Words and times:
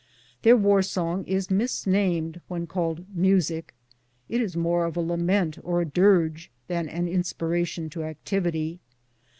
Their 0.41 0.57
war 0.57 0.81
song 0.81 1.25
is 1.25 1.51
misnamed 1.51 2.41
when 2.47 2.65
called 2.65 3.05
music. 3.15 3.75
It 4.29 4.41
is 4.41 4.57
more 4.57 4.85
of 4.85 4.97
a 4.97 4.99
lament 4.99 5.59
or 5.63 5.79
a 5.79 5.85
dirge 5.85 6.49
than 6.67 6.89
an 6.89 7.07
inspiration 7.07 7.87
to 7.91 8.01
activity. 8.05 8.79